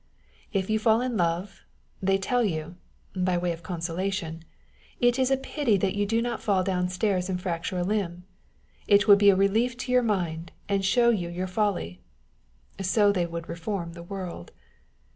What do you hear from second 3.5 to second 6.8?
of consolation) it is a pity that you do not fall